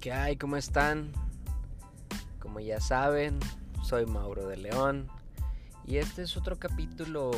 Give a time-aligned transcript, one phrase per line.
[0.00, 0.36] ¿Qué hay?
[0.36, 1.10] ¿Cómo están?
[2.38, 3.40] Como ya saben,
[3.82, 5.08] soy Mauro de León
[5.84, 7.32] y este es otro capítulo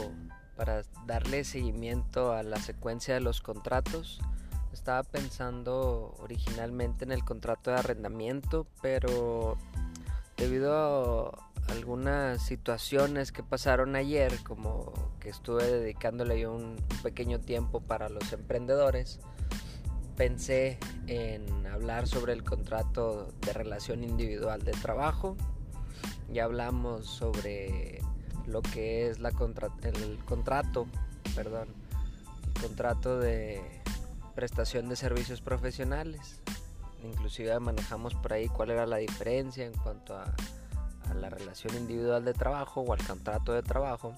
[0.57, 4.21] para darle seguimiento a la secuencia de los contratos.
[4.75, 9.57] Estaba pensando originalmente en el contrato de arrendamiento, pero
[10.37, 11.35] debido
[11.67, 18.31] a algunas situaciones que pasaron ayer, como que estuve dedicándole un pequeño tiempo para los
[18.35, 19.19] emprendedores,
[20.21, 25.35] pensé en hablar sobre el contrato de relación individual de trabajo.
[26.31, 28.03] Ya hablamos sobre
[28.47, 30.87] lo que es el contrato,
[31.35, 31.69] perdón,
[32.55, 33.63] el contrato de
[34.35, 36.43] prestación de servicios profesionales.
[37.03, 40.35] Inclusive manejamos por ahí cuál era la diferencia en cuanto a,
[41.09, 44.15] a la relación individual de trabajo o al contrato de trabajo.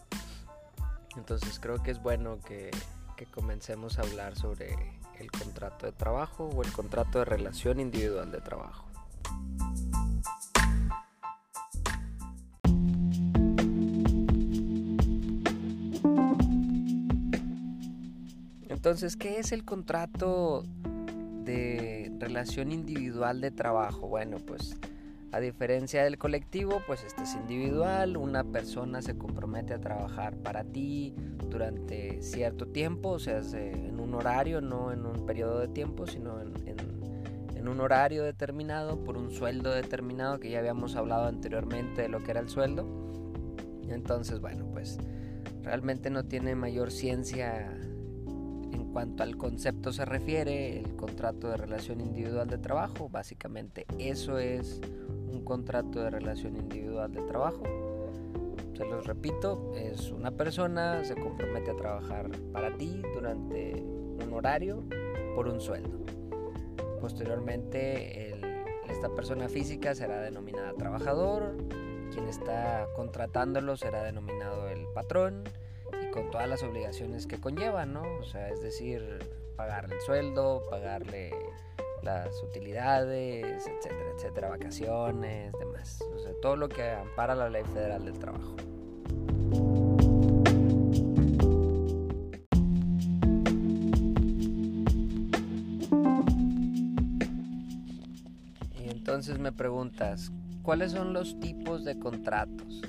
[1.17, 2.73] Entonces creo que es bueno que,
[3.17, 8.33] que comencemos a hablar sobre el contrato de trabajo o el contrato de relación individual
[8.33, 8.89] de trabajo.
[18.69, 20.65] Entonces, ¿qué es el contrato
[21.45, 24.09] de relación individual de trabajo?
[24.09, 24.77] Bueno, pues
[25.33, 30.63] a diferencia del colectivo, pues este es individual, una persona se compromete a trabajar para
[30.63, 31.15] ti
[31.49, 36.39] durante cierto tiempo, o sea, en un horario, no en un periodo de tiempo, sino
[36.41, 42.09] en, en, un horario determinado, por un sueldo determinado, que ya habíamos hablado anteriormente de
[42.09, 42.85] lo que era el sueldo.
[43.89, 44.99] Entonces, bueno, pues
[45.63, 47.92] realmente no tiene mayor ciencia en
[48.93, 54.81] cuanto al concepto se refiere, el contrato de relación individual de trabajo, básicamente eso es
[55.31, 57.63] un contrato de relación individual de trabajo.
[58.77, 64.85] Se los repito, es una persona, se compromete a trabajar para ti durante un horario
[65.35, 65.99] por un sueldo.
[67.01, 68.35] Posteriormente,
[68.89, 71.57] esta persona física será denominada trabajador,
[72.13, 75.45] quien está contratándolo será denominado el patrón
[76.13, 78.03] con todas las obligaciones que conlleva, ¿no?
[78.21, 79.03] O sea, es decir,
[79.57, 81.33] pagarle el sueldo, pagarle
[82.03, 85.99] las utilidades, etcétera, etcétera, vacaciones, demás.
[86.41, 88.57] Todo lo que ampara la ley federal del trabajo.
[98.79, 100.31] Y entonces me preguntas,
[100.63, 102.83] ¿cuáles son los tipos de contratos?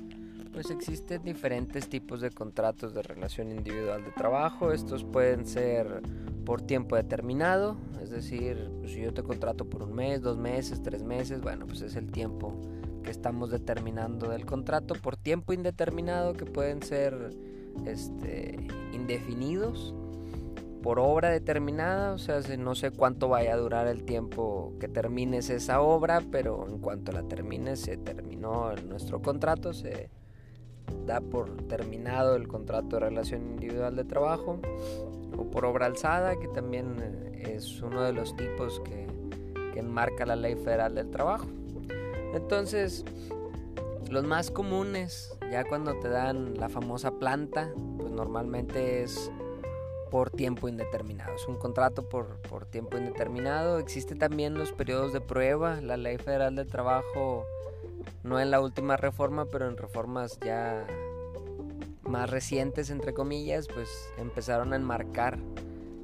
[0.53, 4.71] Pues existen diferentes tipos de contratos de relación individual de trabajo.
[4.71, 6.03] Estos pueden ser
[6.45, 10.83] por tiempo determinado, es decir, pues, si yo te contrato por un mes, dos meses,
[10.83, 12.53] tres meses, bueno, pues es el tiempo
[13.01, 17.31] que estamos determinando del contrato, por tiempo indeterminado que pueden ser
[17.85, 19.95] este, indefinidos,
[20.83, 25.49] por obra determinada, o sea, no sé cuánto vaya a durar el tiempo que termines
[25.49, 30.09] esa obra, pero en cuanto la termines, se terminó nuestro contrato, se
[31.05, 34.59] da por terminado el contrato de relación individual de trabajo
[35.37, 39.07] o por obra alzada, que también eh, es uno de los tipos que,
[39.73, 41.47] que enmarca la ley federal del trabajo.
[42.33, 43.03] Entonces,
[44.09, 49.31] los más comunes, ya cuando te dan la famosa planta, pues normalmente es
[50.13, 51.33] por tiempo indeterminado.
[51.33, 53.79] Es un contrato por, por tiempo indeterminado.
[53.79, 55.81] Existe también los periodos de prueba.
[55.81, 57.47] La ley federal del trabajo
[58.23, 60.85] no en la última reforma, pero en reformas ya
[62.03, 65.39] más recientes, entre comillas, pues empezaron a enmarcar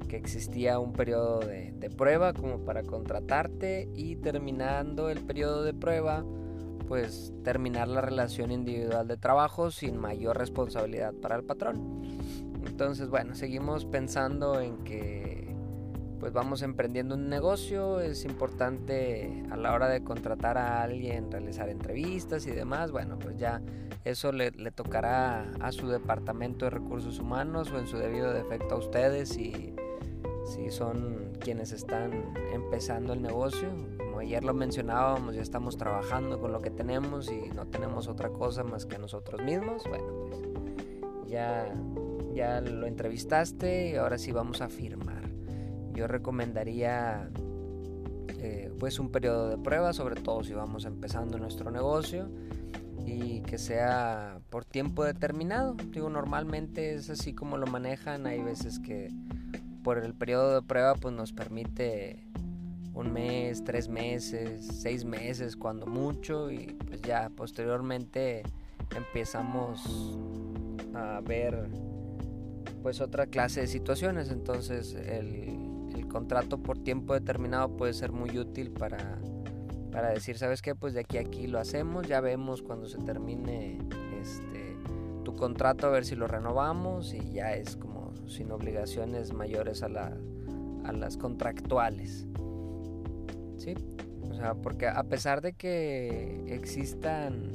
[0.08, 6.24] que existía un periodo de, prueba como para contratarte y terminando el periodo de prueba,
[6.88, 12.02] pues terminar la relación individual de trabajo sin mayor responsabilidad para el patrón.
[12.66, 15.39] Entonces, bueno, seguimos pensando en que
[16.20, 21.70] pues vamos emprendiendo un negocio, es importante a la hora de contratar a alguien realizar
[21.70, 23.62] entrevistas y demás, bueno, pues ya
[24.04, 28.78] eso le, tocará a su departamento de recursos humanos o en su debido defecto a
[28.78, 29.74] ustedes si,
[30.68, 33.70] son quienes están empezando el negocio.
[33.96, 38.28] Como ayer lo mencionábamos, ya estamos trabajando con lo que tenemos y no tenemos otra
[38.28, 41.74] cosa más que nosotros mismos, bueno, pues ya,
[42.34, 45.19] ya lo entrevistaste y ahora sí vamos a firmar
[45.94, 47.30] yo recomendaría
[48.42, 52.30] eh, pues un periodo de prueba, sobre todo si vamos empezando nuestro negocio
[53.04, 55.74] y que sea por tiempo determinado.
[55.90, 59.10] Digo, normalmente es así como lo manejan, hay veces que
[59.82, 62.26] por el periodo de prueba pues nos permite
[62.94, 68.42] un mes, tres meses, seis meses cuando mucho y pues ya posteriormente
[68.96, 70.18] empezamos
[70.94, 71.68] a ver
[72.82, 75.69] pues otra clase de situaciones entonces el
[76.10, 79.18] contrato por tiempo determinado puede ser muy útil para
[79.90, 80.74] para decir, ¿sabes qué?
[80.74, 83.78] Pues de aquí a aquí lo hacemos, ya vemos cuando se termine
[84.20, 84.76] este,
[85.24, 89.88] tu contrato a ver si lo renovamos y ya es como sin obligaciones mayores a,
[89.88, 90.16] la,
[90.84, 92.26] a las contractuales.
[93.56, 93.74] ¿Sí?
[94.30, 97.52] O sea, porque a pesar de que existan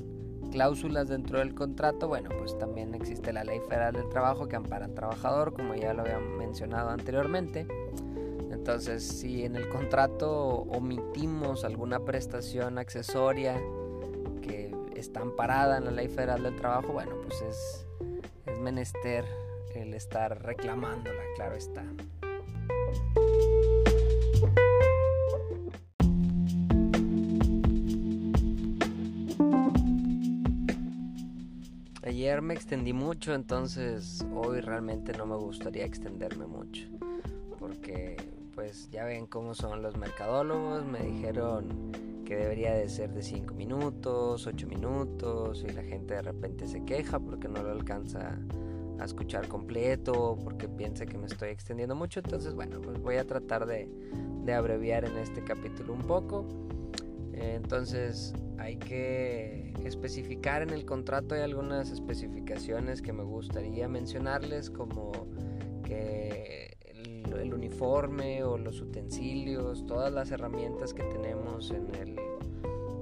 [0.51, 4.86] cláusulas dentro del contrato, bueno, pues también existe la Ley Federal del Trabajo que ampara
[4.86, 7.66] al trabajador, como ya lo había mencionado anteriormente.
[8.67, 13.62] Entonces, si en el contrato omitimos alguna prestación accesoria
[14.41, 17.85] que está amparada en la Ley Federal del Trabajo, bueno, pues es,
[18.47, 19.23] es menester
[19.75, 21.85] el estar reclamándola, claro está.
[32.01, 36.88] Ayer me extendí mucho, entonces hoy realmente no me gustaría extenderme mucho,
[37.59, 38.17] porque
[38.56, 41.92] pues ya ven cómo son los mercadólogos, me dijeron
[42.25, 46.84] que debería de ser de 5 minutos, 8 minutos, y la gente de repente se
[46.84, 48.40] queja porque no lo alcanza
[48.98, 53.28] a escuchar completo, porque piensa que me estoy extendiendo mucho, entonces bueno, pues voy a
[53.28, 53.90] tratar de,
[54.44, 56.46] de abreviar en este capítulo un poco.
[57.34, 65.12] Entonces hay que especificar en el contrato, hay algunas especificaciones que me gustaría mencionarles, como
[65.84, 66.75] que
[67.33, 72.19] el uniforme o los utensilios, todas las herramientas que tenemos en el,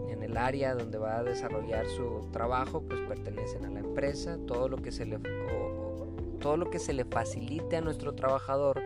[0.09, 4.37] en el área donde va a desarrollar su trabajo, pues pertenecen a la empresa.
[4.47, 5.19] Todo lo que se le,
[6.39, 8.81] todo lo que se le facilite a nuestro trabajador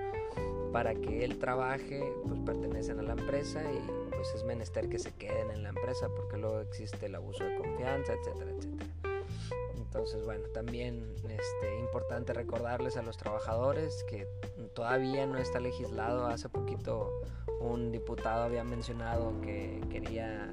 [0.71, 5.11] para que él trabaje, pues pertenecen a la empresa y pues es menester que se
[5.11, 8.87] queden en la empresa porque luego existe el abuso de confianza, etcétera, etcétera.
[9.75, 14.27] Entonces, bueno, también este, importante recordarles a los trabajadores que
[14.77, 16.27] todavía no está legislado.
[16.27, 17.09] Hace poquito
[17.59, 20.51] un diputado había mencionado que quería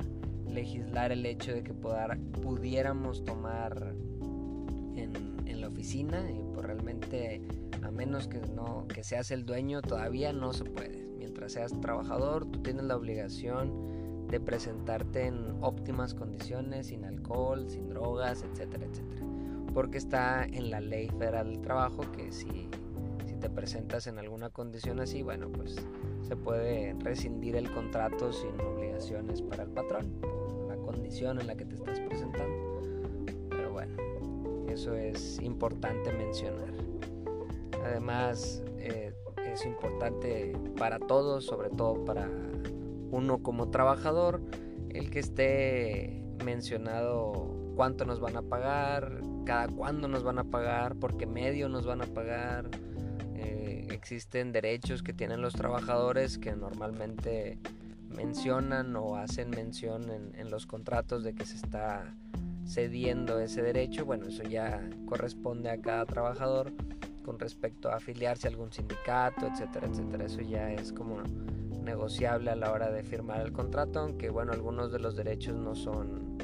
[0.49, 3.95] legislar el hecho de que pudiéramos tomar
[4.97, 7.43] en, la oficina y pues realmente
[7.83, 11.07] a menos que no que seas el dueño todavía no se puede.
[11.19, 17.91] Mientras seas trabajador, tú tienes la obligación de presentarte en óptimas condiciones, sin alcohol, sin
[17.91, 19.27] drogas, etcétera, etcétera
[19.75, 22.71] porque está en la ley federal del trabajo que si
[23.45, 25.77] te presentas en alguna condición así, bueno, pues
[26.27, 31.55] se puede rescindir el contrato sin obligaciones para el patrón por la condición en la
[31.55, 32.81] que te estás presentando.
[33.51, 33.99] Pero bueno,
[34.67, 36.73] eso es importante mencionar.
[37.85, 42.31] Además, eh, es importante para todos, sobre todo para
[43.11, 44.41] uno como trabajador,
[44.89, 50.97] el que esté mencionado cuánto nos van a pagar, cada cuándo nos van a pagar,
[50.97, 52.71] por qué medio nos van a pagar.
[53.45, 57.59] Eh, existen derechos que tienen los trabajadores que normalmente
[58.09, 62.15] mencionan o hacen mención en, en, los contratos de que se está
[62.67, 64.05] cediendo ese derecho.
[64.05, 66.73] Bueno, eso ya corresponde a cada trabajador
[67.25, 70.25] con respecto a afiliarse a algún sindicato, etcétera, etcétera.
[70.27, 71.23] Eso ya es como
[71.85, 75.75] negociable a la hora de firmar el contrato, aunque bueno, algunos de los derechos no
[75.75, 76.39] son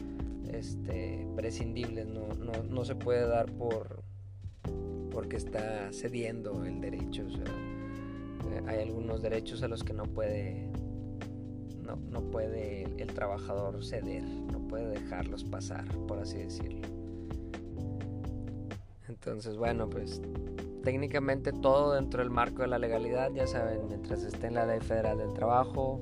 [0.52, 4.02] este, prescindibles, no, no, no, se puede dar por
[5.10, 7.26] porque está cediendo el derecho.
[7.26, 10.68] Eh, hay algunos derechos a los que no puede
[11.82, 16.88] no, no puede el, el, trabajador ceder, no puede dejarlos pasar, por así decirlo.
[19.08, 20.22] Entonces, bueno, pues
[20.82, 24.80] técnicamente todo dentro del marco de la legalidad, ya saben, mientras esté en la ley
[24.80, 26.00] federal del trabajo,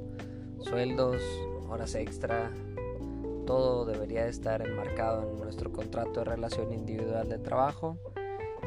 [0.60, 1.22] sueldos,
[1.68, 2.52] horas extra,
[3.46, 7.96] todo debería estar enmarcado en nuestro contrato de relación individual de trabajo.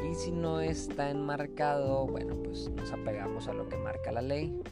[0.08, 4.62] Y si no está enmarcado, bueno, pues nos apegamos a lo que marca la ley.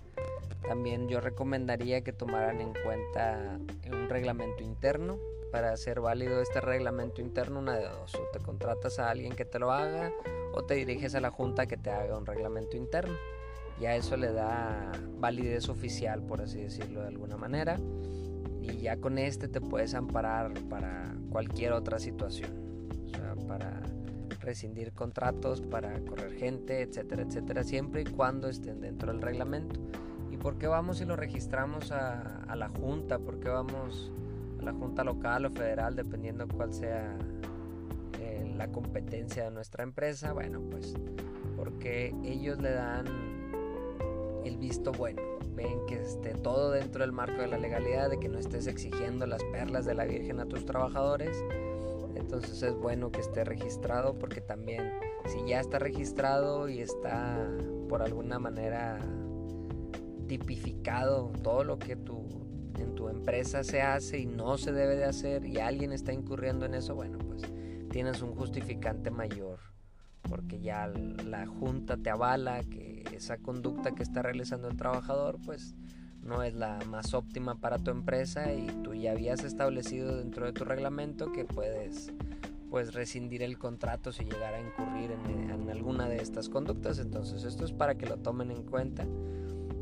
[0.66, 3.58] También yo recomendaría que tomaran en cuenta
[3.90, 5.18] un reglamento interno.
[5.52, 9.44] Para hacer válido este reglamento interno, una de dos, o te contratas a alguien que
[9.44, 10.12] te lo haga
[10.54, 13.16] o te diriges a la junta que te haga un reglamento interno.
[13.80, 17.78] Ya eso le da validez oficial, por así decirlo de alguna manera
[18.62, 23.82] y ya con este te puedes amparar para cualquier otra situación, o sea, para
[24.50, 29.78] rescindir contratos, para correr gente, etcétera, etcétera, siempre y cuando estén dentro del reglamento.
[30.32, 33.20] ¿Y por qué vamos y lo registramos a, a la Junta?
[33.20, 34.10] ¿Por qué vamos
[34.58, 37.16] a la Junta local o federal, dependiendo cuál sea
[38.20, 40.32] eh, la competencia de nuestra empresa?
[40.32, 40.94] Bueno, pues
[41.56, 43.06] porque ellos le dan
[44.44, 45.22] el visto bueno
[45.54, 49.26] ven que esté todo dentro del marco de la legalidad, de que no estés exigiendo
[49.26, 51.36] las perlas de la Virgen a tus trabajadores.
[52.32, 54.92] Entonces es bueno que esté registrado porque también
[55.26, 57.44] si ya está registrado y está
[57.88, 59.00] por alguna manera
[60.28, 62.28] tipificado todo lo que tu
[62.78, 66.66] en tu empresa se hace y no se debe de hacer y alguien está incurriendo
[66.66, 67.42] en eso, bueno, pues
[67.90, 69.58] tienes un justificante mayor
[70.28, 75.74] porque ya la junta te avala que esa conducta que está realizando el trabajador pues
[76.22, 80.52] no es la más óptima para tu empresa y tú ya habías establecido dentro de
[80.52, 82.12] tu reglamento que puedes
[82.70, 86.98] pues rescindir el contrato si llegara a incurrir en, en alguna de estas conductas.
[86.98, 89.06] Entonces esto es para que lo tomen en cuenta.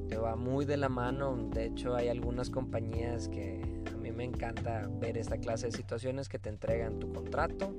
[0.08, 1.36] Te va muy de la mano.
[1.52, 3.60] De hecho hay algunas compañías que
[3.92, 7.74] a mí me encanta ver esta clase de situaciones que te entregan tu contrato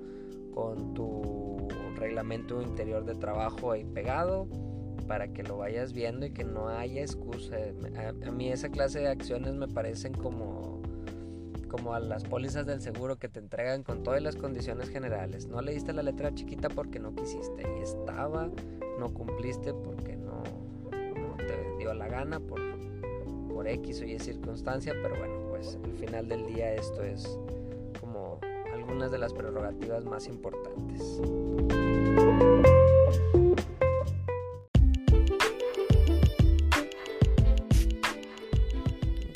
[0.53, 4.47] con tu reglamento interior de trabajo ahí pegado
[5.09, 7.57] para que lo vayas viendo y que no haya excusa.
[8.27, 10.83] A, mí esa clase de acciones me parecen como,
[11.67, 15.47] como a las pólizas del seguro que te entregan con todas las condiciones generales.
[15.47, 18.51] No leíste la letra chiquita porque no quisiste y estaba,
[18.99, 20.43] no cumpliste porque no,
[20.91, 22.61] no te dio la gana por,
[23.51, 27.39] por X o Y circunstancia, pero bueno, pues al final del día esto es
[27.99, 28.39] como
[28.71, 31.19] algunas de las prerrogativas más importantes.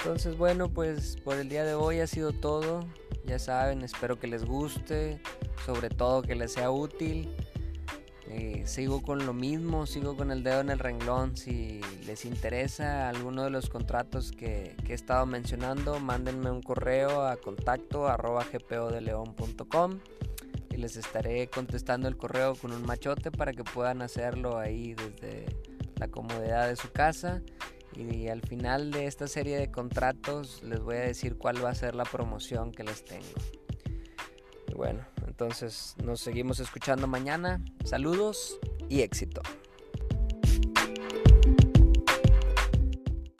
[0.03, 2.85] Entonces bueno, pues por el día de hoy ha sido todo.
[3.25, 5.21] Ya saben, espero que les guste,
[5.65, 7.33] sobre todo que les sea útil.
[8.27, 11.37] Eh, sigo con lo mismo, sigo con el dedo en el renglón.
[11.37, 17.37] Si les interesa alguno de los contratos que, he estado mencionando, mándenme un correo a
[17.37, 19.99] contacto arroba gpodeleon.com
[20.69, 25.45] y les estaré contestando el correo con un machote para que puedan hacerlo ahí desde
[25.95, 27.41] la comodidad de su casa.
[27.95, 31.75] Y al final de esta serie de contratos les voy a decir cuál va a
[31.75, 33.25] ser la promoción que les tengo.
[34.67, 37.63] Y bueno, entonces nos seguimos escuchando mañana.
[37.85, 38.59] Saludos
[38.89, 39.41] y éxito.